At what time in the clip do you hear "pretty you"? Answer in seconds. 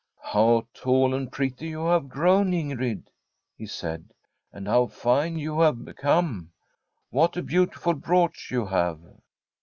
1.31-1.85